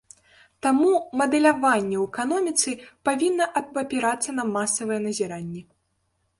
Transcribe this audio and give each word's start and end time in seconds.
Таму 0.65 0.93
мадэляванне 1.21 1.97
ў 1.99 2.03
эканоміцы 2.09 2.69
павінна 3.11 3.45
абапірацца 3.63 4.29
на 4.41 4.51
масавыя 4.59 4.99
назіранні. 5.09 5.61